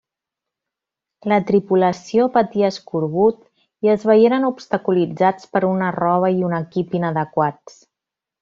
La 1.31 1.37
tripulació 1.49 2.25
patí 2.37 2.65
Escorbut 2.71 3.39
i 3.89 3.93
es 3.95 4.07
veieren 4.13 4.49
obstaculitzats 4.49 5.53
per 5.55 5.65
una 5.71 5.95
roba 6.01 6.33
i 6.41 6.45
un 6.53 6.61
equip 6.65 7.01
inadequats. 7.03 7.79